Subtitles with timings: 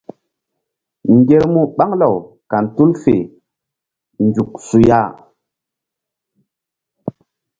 [1.15, 2.15] Ŋgermu ɓaŋ law
[2.51, 3.15] kan tul fe
[4.25, 5.01] nzuk su ya.